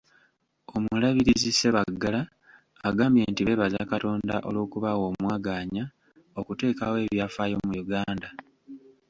[0.75, 2.21] Omulabirizi Ssebaggala
[2.87, 5.83] agambye nti beebaza Katonda olw'okubawa omwaganya
[6.39, 8.29] okuteekawo ebyafaayo mu Uganda.